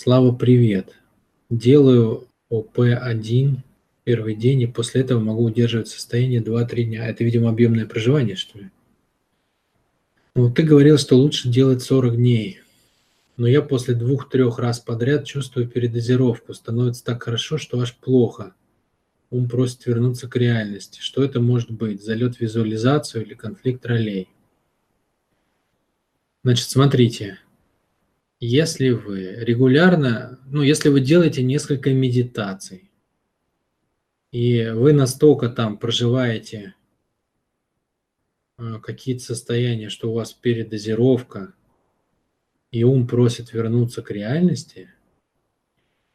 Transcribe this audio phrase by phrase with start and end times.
[0.00, 0.94] Слава, привет.
[1.50, 3.56] Делаю ОП-1
[4.04, 7.08] первый день, и после этого могу удерживать состояние 2-3 дня.
[7.08, 8.70] Это, видимо, объемное проживание, что ли?
[10.36, 12.60] Ну, ты говорил, что лучше делать 40 дней.
[13.36, 16.54] Но я после двух-трех раз подряд чувствую передозировку.
[16.54, 18.54] Становится так хорошо, что аж плохо.
[19.30, 21.00] Ум просит вернуться к реальности.
[21.00, 22.04] Что это может быть?
[22.04, 24.28] Залет визуализацию или конфликт ролей?
[26.44, 27.40] Значит, смотрите.
[28.40, 32.90] Если вы регулярно, ну, если вы делаете несколько медитаций,
[34.30, 36.74] и вы настолько там проживаете
[38.58, 41.54] э, какие-то состояния, что у вас передозировка,
[42.70, 44.90] и ум просит вернуться к реальности,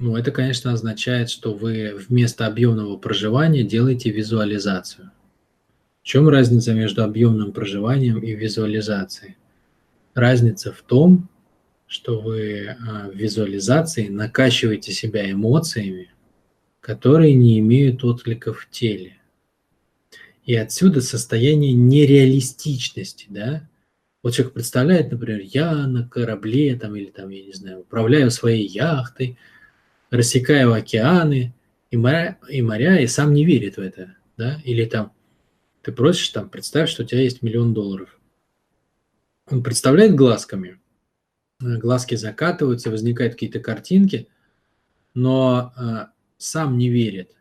[0.00, 5.10] ну, это, конечно, означает, что вы вместо объемного проживания делаете визуализацию.
[6.02, 9.36] В чем разница между объемным проживанием и визуализацией?
[10.14, 11.28] Разница в том,
[11.88, 16.10] что вы а, в визуализации накачиваете себя эмоциями,
[16.80, 19.16] которые не имеют отклика в теле.
[20.44, 23.68] И отсюда состояние нереалистичности, да?
[24.22, 28.66] Вот человек представляет, например, я на корабле, там, или там, я не знаю, управляю своей
[28.66, 29.38] яхтой,
[30.10, 31.54] рассекаю океаны
[31.90, 34.60] и моря, и моря, и сам не верит в это, да?
[34.64, 35.12] Или там,
[35.80, 38.18] ты просишь, там, представь, что у тебя есть миллион долларов.
[39.50, 40.78] Он представляет глазками–
[41.60, 44.28] глазки закатываются, возникают какие-то картинки,
[45.14, 46.06] но э,
[46.36, 47.36] сам не верит.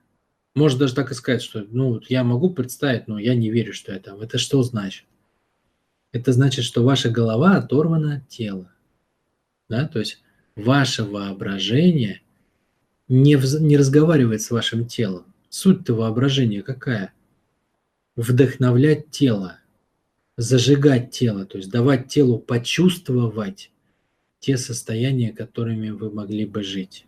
[0.55, 3.97] Может даже так и сказать, что ну, я могу представить, но я не верю, что
[3.99, 4.21] там.
[4.21, 5.05] Это что значит?
[6.11, 8.71] Это значит, что ваша голова оторвана от тела.
[9.69, 9.87] Да?
[9.87, 10.23] То есть
[10.55, 12.21] ваше воображение
[13.07, 15.31] не, в, не разговаривает с вашим телом.
[15.49, 17.13] Суть-то воображения какая?
[18.15, 19.59] Вдохновлять тело,
[20.37, 23.71] зажигать тело, то есть давать телу почувствовать
[24.39, 27.05] те состояния, которыми вы могли бы жить.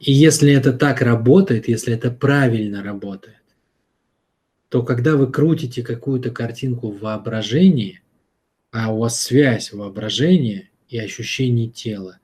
[0.00, 3.36] И если это так работает, если это правильно работает,
[4.68, 8.00] то когда вы крутите какую-то картинку в воображении,
[8.70, 12.18] а у вас связь воображения и ощущений тела,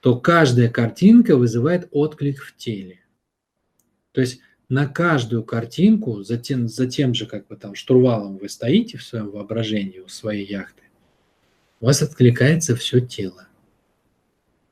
[0.00, 3.00] то каждая картинка вызывает отклик в теле.
[4.12, 8.48] То есть на каждую картинку, за тем, за тем же как бы там штурвалом вы
[8.48, 10.82] стоите в своем воображении у своей яхты,
[11.80, 13.48] у вас откликается все тело.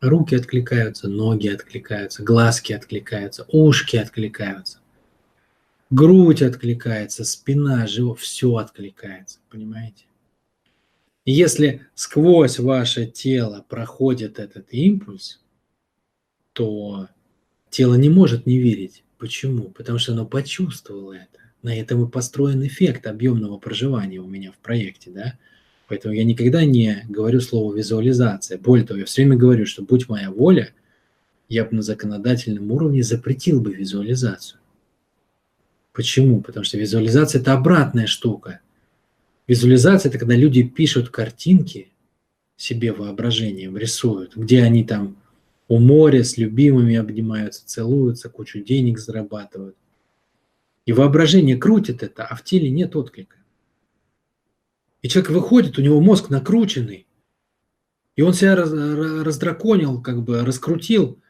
[0.01, 4.79] Руки откликаются, ноги откликаются, глазки откликаются, ушки откликаются,
[5.91, 10.05] грудь откликается, спина, живот, все откликается, понимаете?
[11.25, 15.43] И если сквозь ваше тело проходит этот импульс,
[16.53, 17.09] то
[17.69, 19.03] тело не может не верить.
[19.19, 19.65] Почему?
[19.71, 21.39] Потому что оно почувствовало это.
[21.63, 25.39] На этом и построен эффект объемного проживания у меня в проекте, да?
[25.89, 28.59] Поэтому я никогда не говорю слово визуализация.
[28.59, 30.75] Более того, я все время говорю, что будь моя воля,
[31.49, 34.61] я бы на законодательном уровне запретил бы визуализацию.
[35.93, 36.43] Почему?
[36.43, 38.61] Потому что визуализация– это обратная штука.
[39.47, 41.91] Визуализация– это когда люди пишут картинки
[42.57, 45.17] себе воображением, рисуют, где они там
[45.69, 49.77] у моря с любимыми обнимаются, целуются, кучу денег зарабатывают.
[50.85, 53.38] И воображение крутит это, а в теле нет отклика.
[55.03, 57.07] И человек выходит, у него мозг накрученный,
[58.17, 61.21] и он себя раз, раздраконил, как бы раскрутил,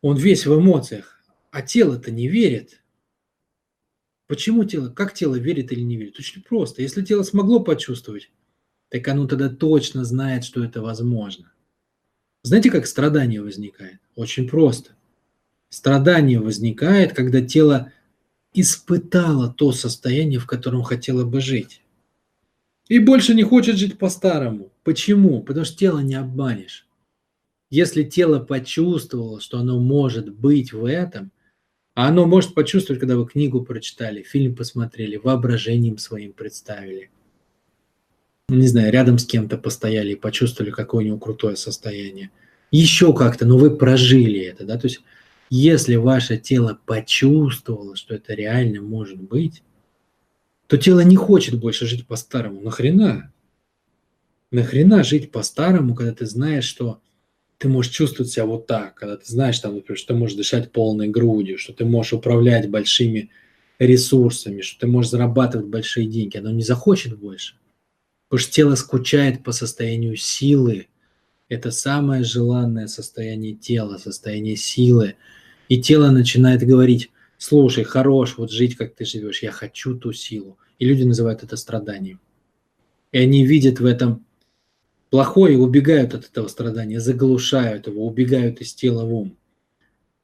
[0.00, 1.20] он весь в эмоциях,
[1.50, 2.82] а тело-то не верит.
[4.28, 6.18] Почему тело, как тело верит или не верит?
[6.20, 6.82] Очень просто.
[6.82, 8.30] Если тело смогло почувствовать,
[8.88, 11.52] так оно тогда точно знает, что это возможно.
[12.42, 13.98] Знаете, как страдание возникает?
[14.14, 14.92] Очень просто.
[15.68, 17.92] Страдание возникает, когда тело
[18.54, 21.82] испытало то состояние, в котором хотело бы жить.
[22.90, 24.72] И больше не хочет жить по-старому.
[24.82, 25.44] Почему?
[25.44, 26.88] Потому что тело не обманешь.
[27.70, 31.30] Если тело почувствовало, что оно может быть в этом,
[31.94, 37.10] а оно может почувствовать, когда вы книгу прочитали, фильм посмотрели, воображением своим представили.
[38.48, 42.32] Ну, не знаю, рядом с кем-то постояли и почувствовали, какое у него крутое состояние.
[42.72, 45.00] Еще как-то, но вы прожили это, да, то есть
[45.48, 49.62] если ваше тело почувствовало, что это реально может быть,
[50.70, 52.60] то тело не хочет больше жить по-старому.
[52.60, 53.32] Нахрена?
[54.52, 57.00] Нахрена жить по-старому, когда ты знаешь, что
[57.58, 60.70] ты можешь чувствовать себя вот так, когда ты знаешь, там, например, что ты можешь дышать
[60.70, 63.30] полной грудью, что ты можешь управлять большими
[63.80, 67.56] ресурсами, что ты можешь зарабатывать большие деньги, оно не захочет больше.
[68.28, 70.86] Потому что тело скучает по состоянию силы.
[71.48, 75.16] Это самое желанное состояние тела, состояние силы.
[75.68, 80.58] И тело начинает говорить, слушай, хорош вот жить, как ты живешь, я хочу ту силу.
[80.78, 82.20] И люди называют это страданием.
[83.12, 84.24] И они видят в этом
[85.08, 89.36] плохое убегают от этого страдания, заглушают его, убегают из тела в ум.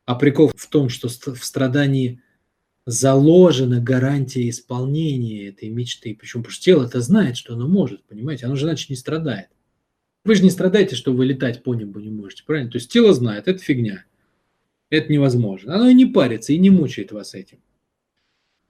[0.04, 2.20] А прикол в том, что в страдании
[2.84, 6.14] заложена гарантия исполнения этой мечты.
[6.14, 6.42] Почему?
[6.42, 8.46] Потому что тело это знает, что оно может, понимаете?
[8.46, 9.48] Оно же иначе не страдает.
[10.24, 12.70] Вы же не страдаете, что вы летать по небу не можете, правильно?
[12.70, 14.04] То есть тело знает, это фигня.
[14.90, 15.74] Это невозможно.
[15.74, 17.58] Оно и не парится, и не мучает вас этим.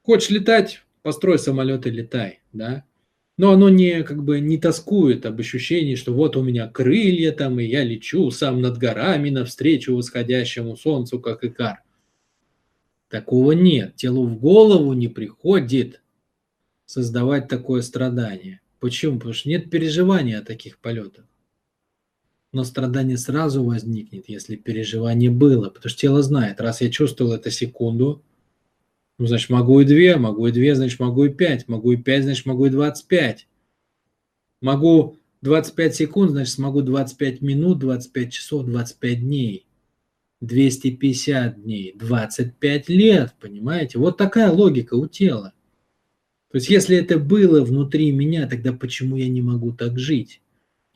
[0.03, 2.85] Хочешь летать, построй самолет и летай, да?
[3.37, 7.61] Но оно не, как бы, не тоскует об ощущении, что вот у меня крылья там,
[7.61, 11.83] и я лечу сам над горами навстречу восходящему солнцу, как икар.
[13.09, 13.97] Такого нет.
[13.97, 16.03] Телу в голову не приходит
[16.87, 18.61] создавать такое страдание.
[18.81, 19.17] Почему?
[19.17, 21.27] Потому что нет переживания о таких полетах.
[22.57, 25.69] Но страдание сразу возникнет, если переживание было.
[25.69, 28.23] Потому что тело знает, раз я чувствовал это секунду,
[29.19, 32.25] ну, значит, могу и две, могу и две, значит, могу и пять, могу и пять,
[32.25, 33.47] значит, могу и двадцать пять.
[34.63, 39.67] Могу 25 секунд, значит, смогу 25 минут, 25 часов, 25 дней.
[40.41, 43.99] 250 дней, 25 лет, понимаете?
[43.99, 45.53] Вот такая логика у тела.
[46.51, 50.41] То есть если это было внутри меня, тогда почему я не могу так жить?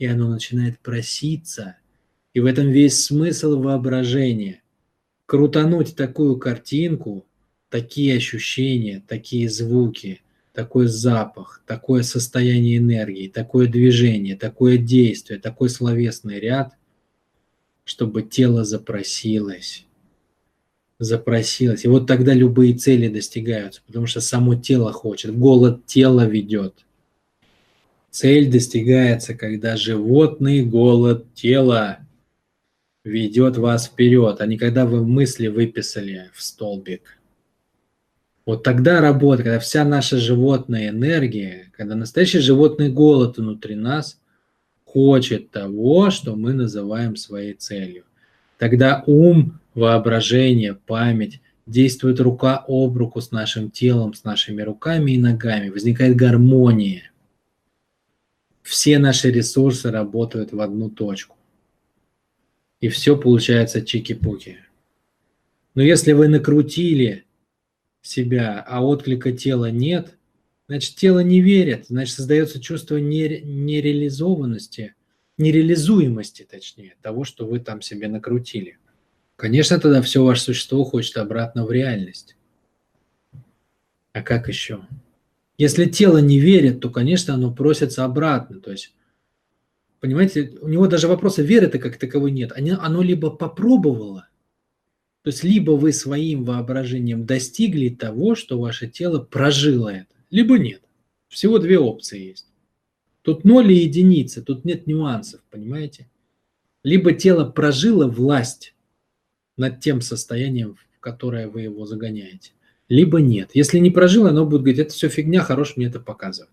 [0.00, 1.76] И оно начинает проситься.
[2.32, 4.62] И в этом весь смысл воображения.
[5.26, 7.26] Крутануть такую картинку,
[7.68, 10.22] такие ощущения, такие звуки,
[10.54, 16.74] такой запах, такое состояние энергии, такое движение, такое действие, такой словесный ряд,
[17.84, 19.84] чтобы тело запросилось.
[20.98, 21.84] Запросилось.
[21.84, 26.86] И вот тогда любые цели достигаются, потому что само тело хочет, голод тела ведет.
[28.10, 31.98] Цель достигается, когда животный голод тела
[33.04, 37.18] ведет вас вперед, а не когда вы мысли выписали в столбик.
[38.44, 44.18] Вот тогда работа, когда вся наша животная энергия, когда настоящий животный голод внутри нас
[44.84, 48.04] хочет того, что мы называем своей целью.
[48.58, 55.18] Тогда ум, воображение, память действует рука об руку с нашим телом, с нашими руками и
[55.18, 55.68] ногами.
[55.68, 57.09] Возникает гармония.
[58.70, 61.36] Все наши ресурсы работают в одну точку.
[62.80, 64.58] И все получается чики-пуки.
[65.74, 67.24] Но если вы накрутили
[68.00, 70.16] себя, а отклика тела нет–
[70.70, 74.94] Значит, тело не верит, значит, создается чувство нереализованности,
[75.36, 78.78] нереализуемости, точнее, того, что вы там себе накрутили.
[79.34, 82.36] Конечно, тогда все ваше существо хочет обратно в реальность.
[84.12, 84.86] А как еще?
[85.60, 88.60] Если тело не верит, то, конечно, оно просится обратно.
[88.60, 88.94] То есть,
[90.00, 92.52] понимаете, у него даже вопроса веры-то как таковой нет.
[92.56, 94.26] Оно либо попробовало,
[95.22, 100.80] то есть либо вы своим воображением достигли того, что ваше тело прожило это, либо нет.
[101.28, 102.46] Всего две опции есть.
[103.20, 106.08] Тут ноль и единицы, тут нет нюансов, понимаете?
[106.82, 108.74] Либо тело прожило власть
[109.58, 112.52] над тем состоянием, в которое вы его загоняете,
[112.90, 113.52] либо нет.
[113.54, 116.50] Если не прожило, оно будет говорить, это все фигня, хорош мне это показывать.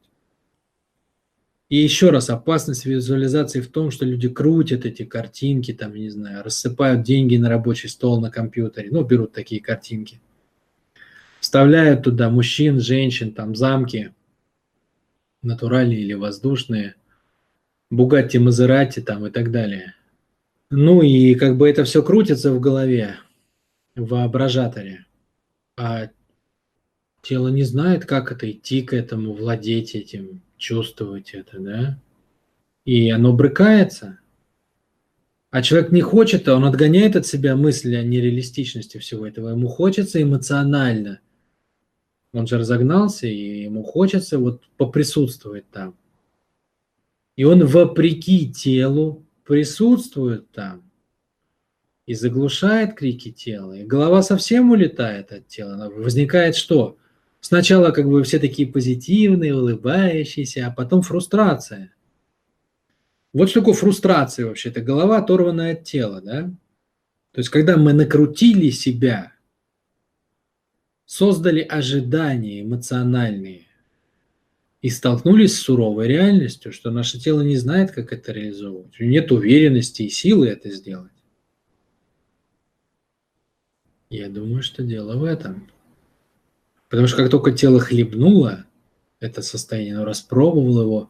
[1.68, 6.45] И еще раз, опасность визуализации в том, что люди крутят эти картинки, там, не знаю,
[6.45, 10.22] рассыпают деньги на рабочий стол на компьютере, ну, берут такие картинки–
[11.39, 14.13] Вставляют туда мужчин, женщин, там замки,
[15.42, 16.95] натуральные или воздушные,
[17.89, 19.95] Бугатти, Мазерати там и так далее.
[20.69, 23.15] Ну и как бы это все крутится в голове,
[23.96, 25.06] в воображаторе.
[25.77, 26.10] А
[27.27, 32.00] тело не знает, как это идти к этому, владеть этим, чувствовать это, да?
[32.86, 34.19] И оно брыкается.
[35.50, 39.50] А человек не хочет, а он отгоняет от себя мысли о нереалистичности всего этого.
[39.50, 41.19] Ему хочется эмоционально
[42.34, 45.98] он же разогнался, и ему хочется вот поприсутствовать там.
[47.36, 50.84] И он вопреки телу присутствует там
[52.05, 53.74] и заглушает крики тела.
[53.74, 55.89] И голова совсем улетает от тела.
[55.89, 56.98] Возникает что?
[57.48, 61.94] Сначала как бы все такие позитивные, улыбающиеся, а потом фрустрация.
[63.32, 64.68] Вот что такое фрустрация вообще?
[64.68, 66.44] Это голова оторванная от тела, да?
[67.32, 69.32] То есть когда мы накрутили себя–
[71.06, 73.66] создали ожидания эмоциональные
[74.82, 79.00] и столкнулись с суровой реальностью, что наше тело не знает, как это реализовывать.
[79.00, 81.13] Нет уверенности и силы это сделать.
[84.10, 85.70] Я думаю, что дело в этом.
[86.89, 88.65] Потому что как только тело хлебнуло
[89.20, 91.10] это состояние, оно распробовало его,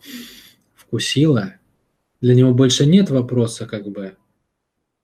[0.74, 1.56] вкусило,
[2.22, 4.18] для него больше нет вопроса как бы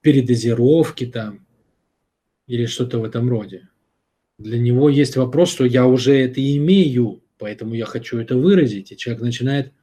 [0.01, 1.45] передозировки там
[2.47, 3.69] или что-то в этом роде.
[4.37, 8.91] Для него есть вопрос, что я уже это имею, поэтому я хочу это выразить.
[8.91, 9.73] И человек начинает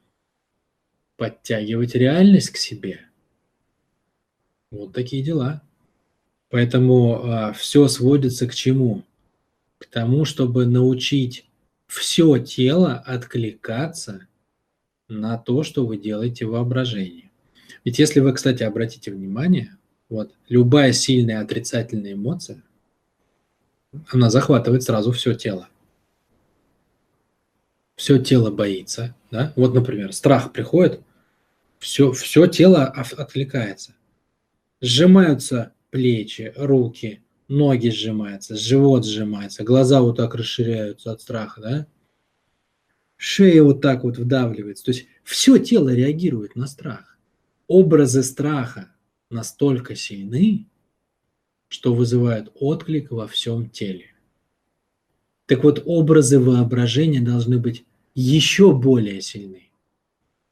[1.15, 3.01] подтягивать реальность к себе.
[4.71, 5.61] Вот такие дела.
[6.49, 9.03] Поэтому а, все сводится к чему?
[9.81, 11.49] К тому, чтобы научить
[11.87, 14.27] все тело откликаться
[15.09, 17.31] на то, что вы делаете в.
[17.83, 19.75] Ведь если вы, кстати, обратите внимание,
[20.07, 22.61] вот любая сильная отрицательная эмоция,
[24.09, 25.67] она захватывает сразу все тело.
[27.95, 29.51] Все тело боится, да?
[29.55, 31.01] Вот, например, страх приходит,
[31.79, 33.95] все, все тело откликается.
[34.79, 41.87] Сжимаются плечи, руки, ноги сжимаются, живот сжимается, глаза вот так расширяются от страха, да?
[43.17, 44.85] Шея вот так вот вдавливается.
[44.85, 47.19] То есть все тело реагирует на страх.
[47.67, 48.91] Образы страха
[49.29, 50.67] настолько сильны,
[51.67, 54.07] что вызывают отклик во всем теле.
[55.45, 59.69] Так вот, образы воображения должны быть еще более сильны.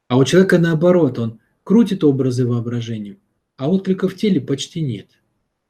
[0.08, 3.18] А у человека наоборот, он крутит образы воображения,
[3.56, 5.19] а отклика в теле почти нет.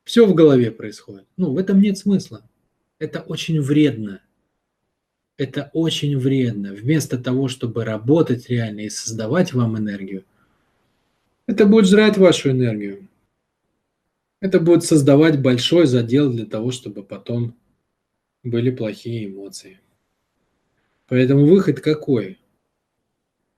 [0.04, 1.26] Все в голове происходит.
[1.36, 2.42] Ну, в этом нет смысла.
[2.98, 4.22] Это очень вредно.
[5.36, 6.72] Это очень вредно.
[6.74, 10.24] Вместо того, чтобы работать реально и создавать вам энергию,
[11.46, 13.08] это будет жрать вашу энергию.
[14.40, 17.54] Это будет создавать большой задел для того, чтобы потом
[18.42, 19.80] были плохие эмоции.
[21.08, 22.38] Поэтому выход какой?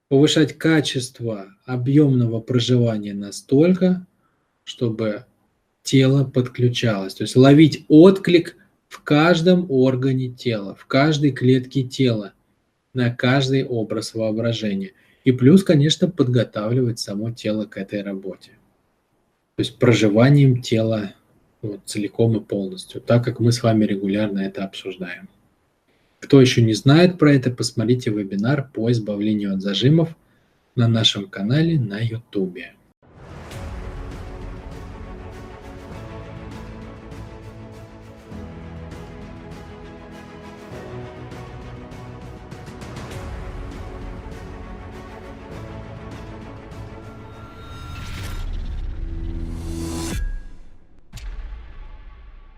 [0.09, 4.05] Повышать качество объемного проживания настолько,
[4.63, 5.25] чтобы
[5.83, 7.13] тело подключалось.
[7.13, 12.33] То есть ловить отклик в каждом органе тела, в каждой клетке тела,
[12.93, 14.91] на каждый образ воображения.
[15.23, 18.51] И плюс, конечно, подготавливать само тело к этой работе.
[19.55, 21.13] То есть проживанием тела
[21.61, 25.29] вот, целиком и полностью, так как мы с вами регулярно это обсуждаем.
[26.19, 30.15] Кто еще не знает про это, посмотрите вебинар по избавлению от зажимов
[30.75, 32.59] на нашем канале на YouTube.